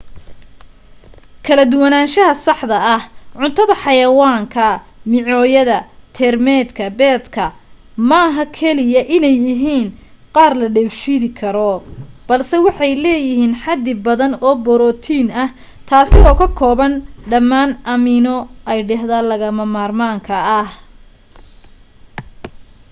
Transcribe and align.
kala 1.45 1.63
duwanaansha 1.71 2.25
saxda 2.45 2.77
ee 2.93 3.01
cuntada 3.39 3.73
xayawaanka 3.83 4.65
micooyada 5.11 5.77
teermaydka 6.15 6.83
beedka 6.99 7.43
maaha 8.09 8.43
kaliya 8.57 9.01
inay 9.15 9.35
yihiin 9.45 9.87
qaar 10.35 10.51
la 10.61 10.67
dheefshiidi 10.75 11.29
karo 11.39 11.71
balse 12.27 12.55
waxay 12.65 12.93
leeyihiin 13.03 13.53
xadi 13.63 13.93
badan 14.05 14.33
oo 14.47 14.55
borotiin 14.65 15.27
ah 15.43 15.49
taasi 15.89 16.17
oo 16.29 16.35
ka 16.41 16.47
kooban 16.59 16.93
dhamaan 17.31 17.71
amino 17.93 18.35
aydhiidhada 18.71 19.17
lagama 19.31 19.63
maarmaanka 19.75 20.35
ah 20.59 20.69